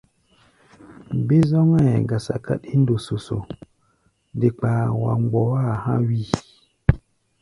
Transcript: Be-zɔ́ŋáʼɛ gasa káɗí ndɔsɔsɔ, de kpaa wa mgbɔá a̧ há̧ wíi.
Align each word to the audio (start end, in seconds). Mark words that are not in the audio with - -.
Be-zɔ́ŋáʼɛ 1.27 1.93
gasa 2.09 2.35
káɗí 2.45 2.73
ndɔsɔsɔ, 2.81 3.37
de 4.39 4.47
kpaa 4.57 4.83
wa 5.01 5.13
mgbɔá 5.23 5.53
a̧ 5.71 5.79
há̧ 5.87 5.97
wíi. 6.05 6.27